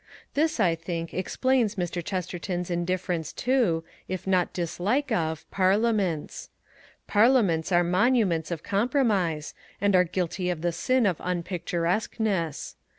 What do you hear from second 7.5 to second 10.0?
are monuments of compromise, and